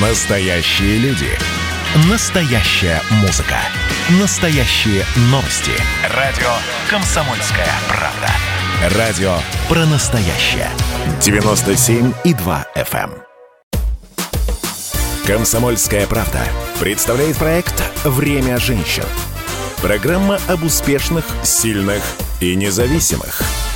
[0.00, 1.28] Настоящие люди.
[2.10, 3.58] Настоящая музыка.
[4.20, 5.70] Настоящие новости.
[6.12, 6.50] Радио
[6.90, 8.98] «Комсомольская правда».
[8.98, 9.36] Радио
[9.68, 10.68] про настоящее.
[11.20, 13.04] 97,2 FM.
[13.04, 13.22] эм.
[15.24, 16.40] «Комсомольская правда»
[16.80, 19.04] представляет проект «Время женщин».
[19.80, 22.02] Программа об успешных, сильных
[22.40, 23.42] и независимых–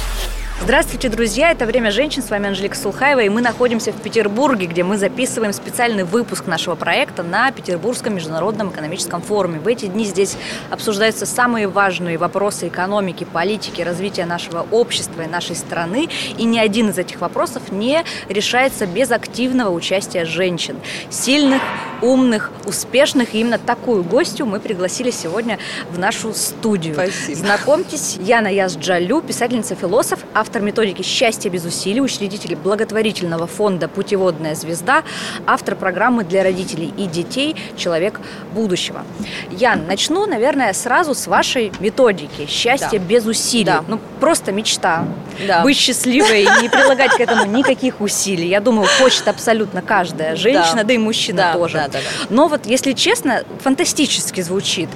[0.60, 1.52] Здравствуйте, друзья!
[1.52, 2.20] Это «Время женщин».
[2.20, 6.74] С вами Анжелика Сулхаева, и мы находимся в Петербурге, где мы записываем специальный выпуск нашего
[6.74, 9.60] проекта на Петербургском международном экономическом форуме.
[9.60, 10.36] В эти дни здесь
[10.68, 16.90] обсуждаются самые важные вопросы экономики, политики, развития нашего общества и нашей страны, и ни один
[16.90, 20.76] из этих вопросов не решается без активного участия женщин.
[21.08, 21.62] Сильных,
[22.02, 23.34] умных, успешных.
[23.34, 25.58] И именно такую гостью мы пригласили сегодня
[25.90, 26.94] в нашу студию.
[26.94, 27.38] Спасибо.
[27.38, 35.02] Знакомьтесь, Яна Язджалю, писательница-философ, автор методики «Счастье без усилий», учредитель благотворительного фонда «Путеводная звезда»,
[35.46, 38.20] автор программы для родителей и детей «Человек
[38.54, 39.04] будущего».
[39.50, 43.04] Ян, начну, наверное, сразу с вашей методики «Счастье Да.
[43.04, 43.64] без усилий».
[43.64, 43.84] Да.
[43.86, 45.04] Ну, просто мечта.
[45.46, 45.62] Да.
[45.62, 48.48] Быть счастливой и не прилагать к этому никаких усилий.
[48.48, 51.74] Я думаю, хочет абсолютно каждая женщина, да, и мужчина Да, тоже.
[51.78, 52.26] да, да, да.
[52.30, 54.88] Но вот, если честно, фантастически звучит.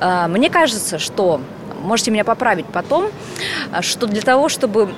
[0.00, 1.40] А, Мне кажется, что
[1.82, 3.10] можете меня поправить потом,
[3.72, 4.92] а, что для того, чтобы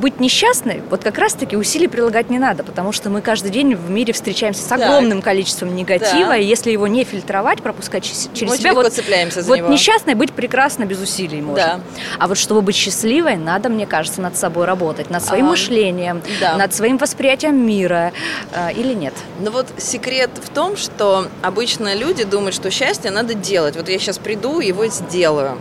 [0.00, 3.90] быть несчастной, вот как раз-таки усилий прилагать не надо, потому что мы каждый день в
[3.90, 4.80] мире встречаемся с Так.
[4.80, 6.40] огромным количеством негатива, Так.
[6.40, 9.68] и если его не фильтровать, пропускать через Очень себя, вот, цепляемся за вот него.
[9.68, 11.54] несчастной быть прекрасно без усилий можно.
[11.64, 11.80] Да.
[12.18, 16.22] А вот чтобы быть счастливой, надо, мне кажется, над собой работать, над своим А, мышлением,
[16.40, 16.56] да.
[16.56, 18.12] над своим восприятием мира,
[18.54, 19.14] а, или нет?
[19.40, 23.76] Ну вот секрет в том, что обычно люди думают, что счастье надо делать.
[23.76, 25.58] Вот я сейчас приду, его сделаю.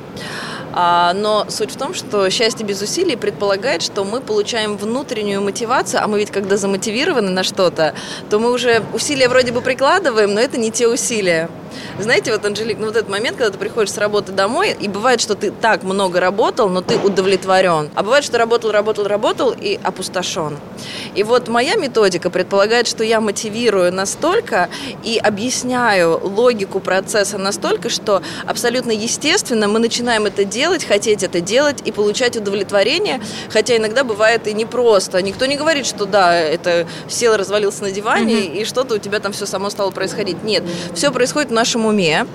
[0.81, 6.01] А, но суть в том, что счастье без усилий предполагает, что мы получаем внутреннюю мотивацию,
[6.01, 7.93] а мы ведь когда замотивированы на что-то,
[8.29, 11.49] то мы уже усилия вроде бы прикладываем, но это не те усилия.
[11.99, 15.21] Знаете, вот, Анжелик, ну вот этот момент, когда ты приходишь с работы домой, и бывает,
[15.21, 17.89] что ты так много работал, но ты удовлетворен.
[17.95, 20.57] А бывает, что работал, работал, работал и опустошен.
[21.15, 24.69] И вот моя методика предполагает, что я мотивирую настолько
[25.03, 31.81] и объясняю логику процесса настолько, что абсолютно естественно мы начинаем это делать, хотеть это делать
[31.85, 35.21] и получать удовлетворение, хотя иногда бывает и непросто.
[35.21, 39.31] Никто не говорит, что да, это сел, развалился на диване и что-то у тебя там
[39.33, 40.43] все само стало происходить.
[40.43, 40.63] Нет,
[40.93, 42.25] все происходит нашем уме.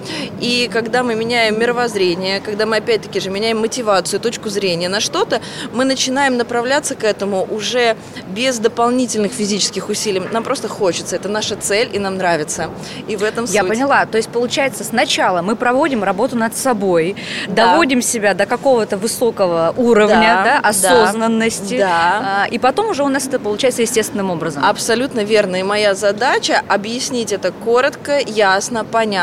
[0.40, 5.40] И когда мы меняем мировоззрение, когда мы опять-таки же меняем мотивацию, точку зрения на что-то,
[5.72, 7.96] мы начинаем направляться к этому уже
[8.28, 10.20] без дополнительных физических усилий.
[10.32, 12.68] Нам просто хочется, это наша цель и нам нравится.
[13.08, 13.70] И в этом Я суть.
[13.70, 14.04] поняла.
[14.06, 17.16] То есть, получается, сначала мы проводим работу над собой,
[17.48, 17.72] Да.
[17.72, 20.14] доводим себя до какого-то высокого уровня
[20.44, 22.44] Да, да, да, осознанности, да.
[22.44, 24.62] а, и потом уже у нас это получается естественным образом.
[24.64, 25.56] Абсолютно верно.
[25.56, 29.13] И моя задача объяснить это коротко, ясно, понятно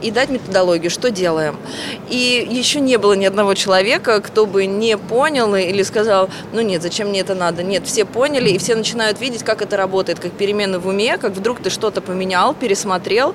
[0.00, 1.56] и дать методологию, что делаем.
[2.08, 6.82] И еще не было ни одного человека, кто бы не понял или сказал, ну нет,
[6.82, 7.62] зачем мне это надо.
[7.62, 11.32] Нет, все поняли, и все начинают видеть, как это работает, как перемены в уме, как
[11.32, 13.34] вдруг ты что-то поменял, пересмотрел,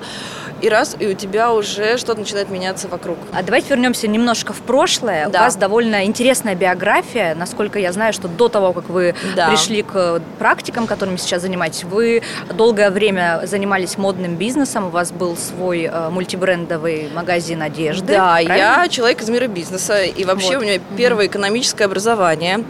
[0.60, 3.16] и раз, и у тебя уже что-то начинает меняться вокруг.
[3.32, 5.28] А давайте вернемся немножко в прошлое.
[5.28, 5.40] У Да.
[5.44, 7.34] вас довольно интересная биография.
[7.34, 9.48] Насколько я знаю, что до того, как вы Да.
[9.48, 12.22] пришли к практикам, которыми сейчас занимаетесь, вы
[12.54, 14.86] долгое время занимались модным бизнесом.
[14.86, 18.12] У вас был свой э, мультибрендовый магазин одежды.
[18.14, 18.52] Да, правильно?
[18.54, 20.58] я человек из мира бизнеса, и вообще Вот.
[20.58, 22.64] у меня первое экономическое образование.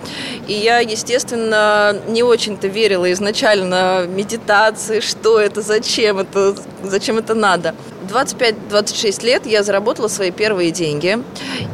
[0.46, 7.74] И я, естественно, не очень-то верила изначально медитации, что это, зачем это, зачем это надо.
[8.10, 11.18] 25-26 лет я заработала свои первые деньги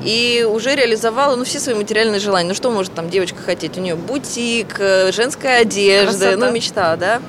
[0.04, 2.48] и уже реализовала ну, все свои материальные желания.
[2.48, 3.78] Ну что может там девочка хотеть?
[3.78, 6.36] У нее бутик, э, женская одежда, Красота.
[6.36, 7.22] ну мечта, да?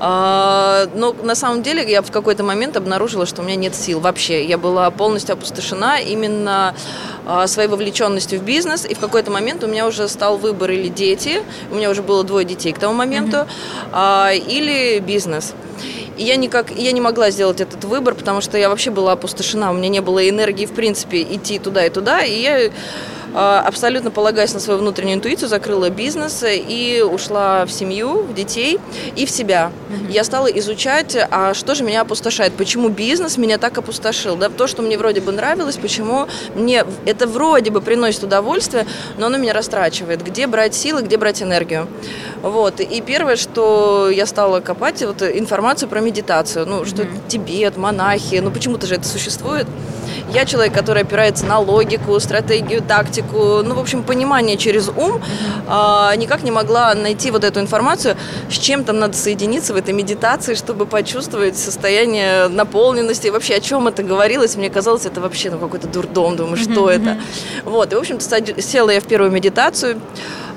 [0.00, 4.00] А, но на самом деле я в какой-то момент обнаружила, что у меня нет сил
[4.00, 4.44] вообще.
[4.44, 6.74] Я была полностью опустошена именно
[7.26, 8.84] а, своей вовлеченностью в бизнес.
[8.84, 12.24] И в какой-то момент у меня уже стал выбор или дети, у меня уже было
[12.24, 13.46] двое детей к тому моменту,
[13.92, 15.54] а, или бизнес.
[16.16, 19.70] И я никак, я не могла сделать этот выбор, потому что я вообще была опустошена,
[19.70, 22.70] у меня не было энергии, в принципе, идти туда и туда, и я
[23.34, 28.78] абсолютно полагаясь на свою внутреннюю интуицию, закрыла бизнес и ушла в семью, в детей
[29.16, 29.72] и в себя.
[30.08, 34.66] Я стала изучать, а что же меня опустошает, почему бизнес меня так опустошил, да, то,
[34.66, 38.86] что мне вроде бы нравилось, почему мне это вроде бы приносит удовольствие,
[39.18, 41.88] но оно меня растрачивает, где брать силы, где брать энергию.
[42.42, 48.36] Вот, и первое, что я стала копать, вот информацию про медитацию, ну, что Тибет, монахи,
[48.36, 49.66] ну, почему-то же это существует.
[50.32, 55.22] Я человек, который опирается на логику, стратегию, тактику, ну, в общем, понимание через ум,
[55.66, 58.16] а, никак не могла найти вот эту информацию,
[58.50, 63.60] с чем там надо соединиться в этой медитации, чтобы почувствовать состояние наполненности, и вообще о
[63.60, 67.18] чем это говорилось, мне казалось, это вообще ну, какой-то дурдом, думаю, что это.
[67.64, 70.00] Вот, и, в общем-то, села я в первую медитацию,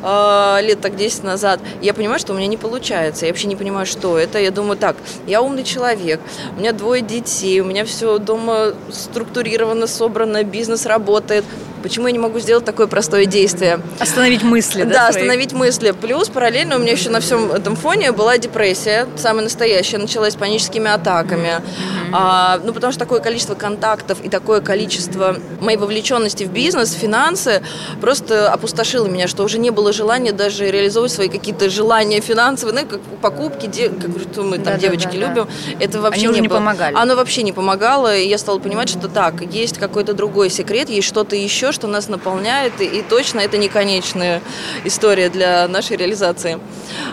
[0.04, 3.26] э, лет так 10 назад, я понимаю, что у меня не получается.
[3.26, 4.40] Я вообще не понимаю, что это.
[4.40, 4.96] Я думаю, так,
[5.26, 6.20] я умный человек,
[6.56, 11.46] у меня двое детей, у меня все дома структурировано, собрано, бизнес работает.
[11.84, 13.80] Почему я не могу сделать такое простое действие?
[14.00, 14.90] Остановить мысли, да?
[14.90, 15.24] Да, свои?
[15.24, 15.92] остановить мысли.
[15.92, 20.36] Плюс параллельно у меня еще на всем этом фоне была депрессия, самая настоящая, началась с
[20.36, 21.48] паническими атаками.
[21.48, 22.10] Mm-hmm.
[22.14, 26.98] А, ну, потому что такое количество контактов и такое количество моей вовлеченности в бизнес, в
[26.98, 27.62] финансы
[28.02, 32.88] просто опустошило меня, что уже не было желания даже реализовывать свои какие-то желания финансовые, ну,
[32.88, 35.46] как покупки, де, как что мы там да, девочки да, да, любим.
[35.46, 35.86] Да.
[35.86, 36.96] Это вообще Они не, не помогали.
[36.96, 41.08] Оно вообще не помогало, и я стала понимать, что так, есть какой-то другой секрет, есть
[41.08, 44.42] что-то еще, что нас наполняет, и, точно это не конечная
[44.84, 46.60] история для нашей реализации.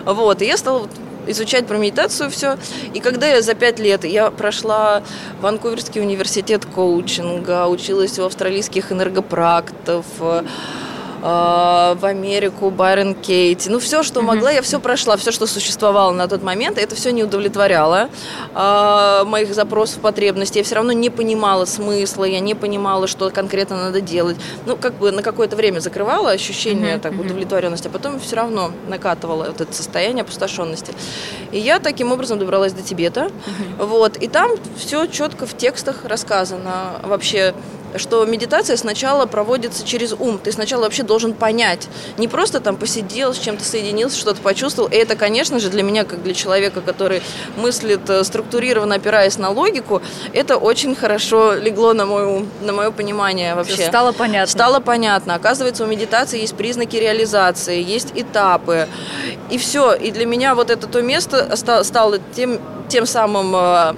[0.05, 0.87] Вот, и я стала
[1.27, 2.57] изучать про медитацию все.
[2.93, 5.03] И когда я за пять лет, я прошла
[5.41, 10.05] Ванкуверский университет коучинга, училась у австралийских энергопрактов,
[11.25, 13.67] в Америку, Байрон Кейти.
[13.69, 16.77] Ну, все, что могла, я все прошла, все, что существовало на тот момент.
[16.77, 18.09] Это все не удовлетворяло
[18.53, 20.59] э, моих запросов, потребностей.
[20.59, 24.37] Я все равно не понимала смысла, я не понимала, что конкретно надо делать.
[24.67, 29.45] Ну, как бы на какое-то время закрывала ощущение так, удовлетворенности, а потом все равно накатывала
[29.45, 30.93] вот это состояние опустошенности.
[31.51, 33.31] И я таким образом добралась до Тибета.
[33.79, 37.55] Вот, и там все четко в текстах рассказано вообще
[37.97, 40.39] что медитация сначала проводится через ум.
[40.39, 41.87] Ты сначала вообще должен понять.
[42.17, 44.89] Не просто там посидел, с чем-то соединился, что-то почувствовал.
[44.89, 47.21] И это, конечно же, для меня, как для человека, который
[47.57, 50.01] мыслит э, структурированно, опираясь на логику,
[50.33, 53.87] это очень хорошо легло на, мою, на мое понимание вообще.
[53.87, 54.51] Стало понятно.
[54.51, 55.35] Стало понятно.
[55.35, 58.87] Оказывается, у медитации есть признаки реализации, есть этапы.
[59.49, 59.93] И все.
[59.93, 62.59] И для меня вот это то место стало тем,
[62.89, 63.93] тем самым э,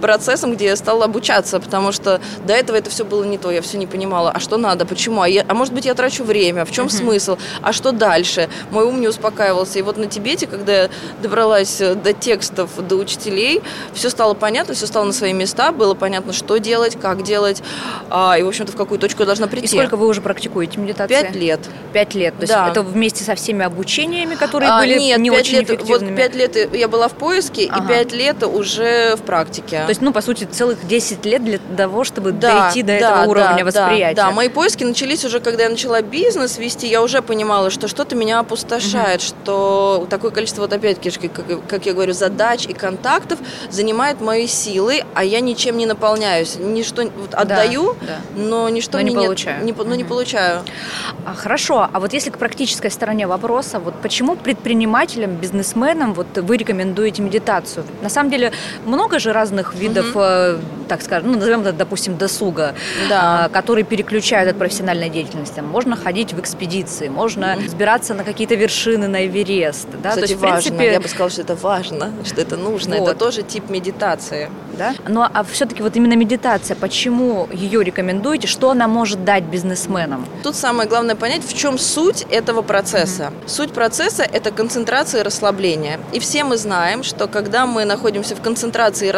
[0.00, 3.62] процессом, где я стала обучаться, потому что до этого это все было не то, я
[3.62, 6.64] все не понимала, а что надо, почему, а, я, а может быть я трачу время,
[6.64, 6.96] в чем uh-huh.
[6.96, 10.90] смысл, а что дальше, мой ум не успокаивался, и вот на Тибете, когда я
[11.22, 13.62] добралась э, до текстов, до учителей,
[13.92, 17.62] все стало понятно, все стало на свои места, было понятно, что делать, как делать,
[18.10, 19.66] а, и, в общем-то, в какую точку я должна прийти.
[19.66, 21.22] И сколько вы уже практикуете медитацию?
[21.22, 21.60] Пять лет.
[21.92, 22.68] Пять лет, то есть да.
[22.68, 26.10] это вместе со всеми обучениями, которые а, были нет, не очень лет, эффективными?
[26.10, 27.84] Вот пять лет я была в поиске, ага.
[27.84, 29.84] и пять лет уже в практике.
[29.86, 32.94] То есть, ну, по сути, целых 10 лет для того, чтобы да, дойти до да,
[32.94, 34.16] этого уровня да, восприятия.
[34.16, 37.88] Да, да, мои поиски начались уже, когда я начала бизнес вести, я уже понимала, что
[37.88, 39.26] что-то меня опустошает, угу.
[39.26, 43.38] что такое количество, вот опять-таки, как, как я говорю, задач и контактов
[43.70, 46.56] занимает мои силы, а я ничем не наполняюсь.
[46.58, 48.40] Ничто вот, отдаю, да, да.
[48.40, 49.64] но ничто но не мне получаю.
[49.64, 50.62] Не, но не получаю.
[51.24, 56.56] А, хорошо, а вот если к практической стороне вопроса, вот почему предпринимателям, бизнесменам вот вы
[56.56, 57.84] рекомендуете медитацию?
[58.02, 58.52] На самом деле
[58.84, 62.74] много же разных видов угу так скажем, ну, назовем это, допустим, досуга,
[63.08, 63.44] да.
[63.44, 65.60] а, которые переключают от профессиональной деятельности.
[65.60, 69.88] Можно ходить в экспедиции, можно взбираться на какие-то вершины на Эверест.
[70.02, 70.10] Да?
[70.10, 70.70] Кстати, То есть, важно.
[70.70, 70.92] принципе...
[70.92, 72.96] Я бы сказала, что это важно, что это нужно.
[72.96, 73.10] Вот.
[73.10, 74.50] Это тоже тип медитации.
[74.78, 74.94] Да?
[75.08, 80.26] Ну, а все-таки вот именно медитация, почему ее рекомендуете, что она может дать бизнесменам?
[80.42, 83.24] Тут самое главное понять, в чем суть этого процесса.
[83.24, 83.48] Mm-hmm.
[83.48, 85.98] Суть процесса– это концентрация и расслабление.
[86.12, 89.10] И все мы знаем, что когда мы находимся в концентрации и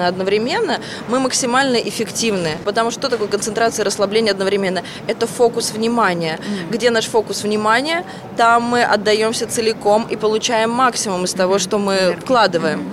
[0.00, 2.58] расслаблены одновременно, мы максимально эффективны.
[2.64, 4.82] Потому что такое концентрация и расслабление одновременно?
[5.06, 6.38] Это фокус внимания.
[6.38, 6.72] Mm.
[6.72, 8.04] Где наш фокус внимания,
[8.36, 12.92] там мы отдаемся целиком и получаем максимум из того, что мы вкладываем.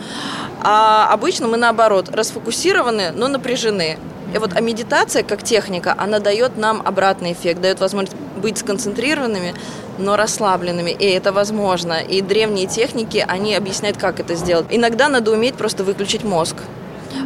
[0.62, 3.98] А обычно мы наоборот, расфокусированы, но напряжены.
[4.36, 9.54] И вот а медитация как техника, она дает нам обратный эффект, дает возможность быть сконцентрированными,
[9.98, 12.02] но расслабленными, и это возможно.
[12.02, 14.66] И древние техники, они объясняют, как это сделать.
[14.70, 16.58] Иногда надо уметь просто выключить мозг.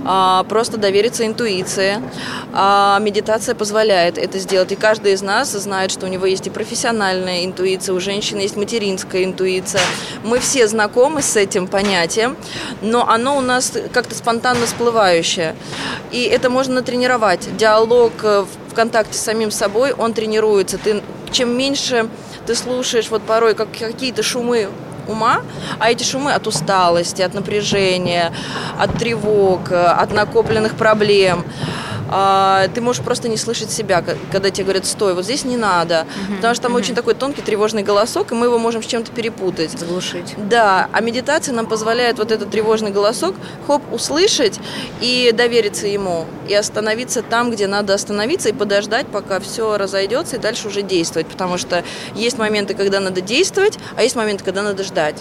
[0.06, 2.02] А, просто довериться интуиции.
[2.54, 4.72] А медитация позволяет это сделать.
[4.72, 8.56] И каждый из нас знает, что у него есть и профессиональная интуиция, у женщины есть
[8.56, 9.82] материнская интуиция.
[10.24, 12.38] Мы все знакомы с этим понятием,
[12.82, 15.56] но оно у нас как-то спонтанно всплывающее.
[16.12, 17.56] И это можно натренировать.
[17.58, 20.78] Диалог э, в контакте с самим собой, он тренируется.
[20.78, 22.10] Ты, чем меньше
[22.46, 24.70] ты слушаешь вот порой как какие-то шумы
[25.08, 25.42] ума,
[25.80, 28.34] а эти шумы от усталости, от напряжения,
[28.80, 31.46] от тревог, от накопленных проблем.
[32.12, 36.06] А, ты можешь просто не слышать себя, когда тебе говорят, стой, вот здесь не надо.
[36.28, 36.80] Угу, потому что там угу.
[36.80, 39.72] очень такой тонкий тревожный голосок, и мы его можем с чем-то перепутать.
[39.72, 40.36] Заглушить.
[40.38, 44.60] Да, а медитация нам позволяет вот этот тревожный голосок, хоп, услышать
[45.00, 50.40] и довериться ему, и остановиться там, где надо остановиться, и подождать, пока все разойдется, и
[50.40, 51.28] дальше уже действовать.
[51.28, 55.16] Потому что есть моменты, когда надо действовать, а есть моменты, когда надо ждать.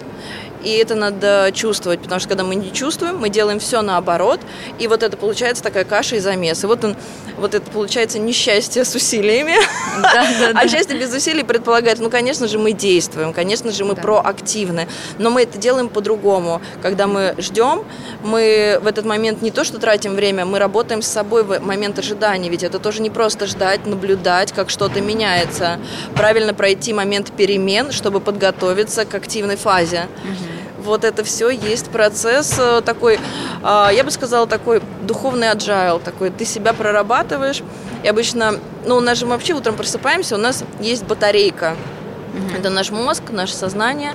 [0.62, 4.40] И это надо чувствовать, потому что когда мы не чувствуем, мы делаем все наоборот,
[4.78, 6.62] и вот это получается такая каша и замес.
[6.64, 6.96] И вот он,
[7.38, 9.54] вот это получается несчастье с усилиями,
[10.54, 14.86] а счастье без усилий предполагает, ну, конечно же, мы действуем, конечно же, мы проактивны,
[15.18, 16.60] но мы это делаем по-другому.
[16.82, 17.84] Когда мы ждем,
[18.22, 21.98] мы в этот момент не то, что тратим время, мы работаем с собой в момент
[21.98, 25.78] ожидания, ведь это тоже не просто ждать, наблюдать, как что-то меняется.
[26.14, 30.06] Правильно пройти момент перемен, чтобы подготовиться к активной фазе.
[30.24, 30.49] Угу
[30.80, 33.18] вот это все есть процесс э, такой,
[33.62, 37.62] а, я бы сказала, такой духовный agile, такой, ты себя прорабатываешь,
[38.02, 38.54] и обычно,
[38.86, 41.76] ну, у нас же мы вообще утром просыпаемся, у нас есть батарейка,
[42.56, 44.14] это наш мозг, наше сознание,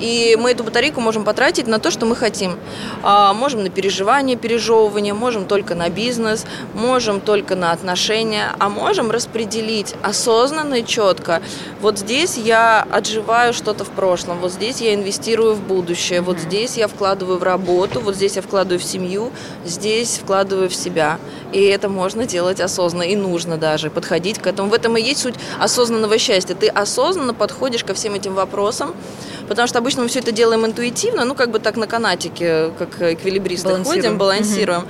[0.00, 2.58] и мы эту батарейку можем потратить на то, что мы хотим.
[3.02, 9.10] А, можем на переживание, пережевывание, можем только на бизнес, можем только на отношения, а можем
[9.10, 11.42] распределить осознанно и четко.
[11.80, 16.76] Вот здесь я отживаю что-то в прошлом, вот здесь я инвестирую в будущее, вот здесь
[16.76, 19.30] я вкладываю в работу, вот здесь я вкладываю в семью,
[19.64, 21.18] здесь вкладываю в себя.
[21.52, 24.70] И это можно делать осознанно и нужно даже подходить к этому.
[24.70, 26.54] В этом и есть суть осознанного счастья.
[26.54, 28.94] Ты осознанно подходишь ко всем этим вопросам,
[29.48, 33.00] потому что обычно мы все это делаем интуитивно, ну, как бы так на канатике, как
[33.00, 34.82] эквилибристы ходим, балансируем.
[34.82, 34.88] Угу.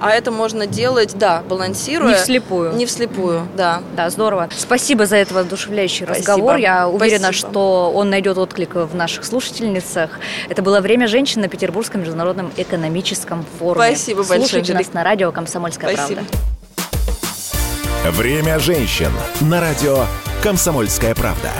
[0.00, 2.08] А это можно делать, да, балансируя.
[2.10, 2.72] Не вслепую.
[2.74, 3.82] Не вслепую, да.
[3.96, 4.48] Да, здорово.
[4.56, 6.32] Спасибо за этот воодушевляющий Спасибо.
[6.32, 6.56] разговор.
[6.56, 7.50] Я уверена, Спасибо.
[7.50, 10.10] что он найдет отклик в наших слушательницах.
[10.48, 13.94] Это было «Время женщин» на Петербургском международном экономическом форуме.
[13.94, 14.40] Спасибо большое.
[14.40, 16.22] Слушайте нас на радио «Комсомольская Спасибо.
[16.22, 18.18] правда».
[18.18, 20.04] «Время женщин» на радио
[20.42, 21.50] «Комсомольская правда».